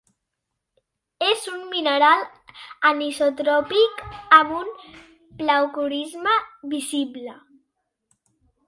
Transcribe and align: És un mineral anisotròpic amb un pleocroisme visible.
És 1.25 1.43
un 1.55 1.59
mineral 1.73 2.23
anisotròpic 2.93 4.03
amb 4.41 4.57
un 4.63 4.75
pleocroisme 5.43 6.39
visible. 6.75 7.41